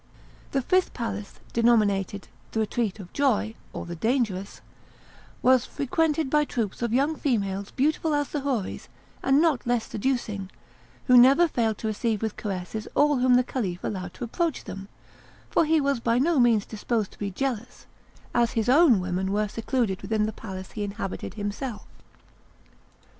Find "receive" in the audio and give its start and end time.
11.87-12.23